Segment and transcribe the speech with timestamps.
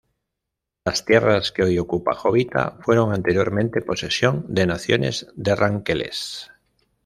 [0.83, 6.49] Las tierras que hoy ocupa Jovita fueron anteriormente posesión de naciones de ranqueles.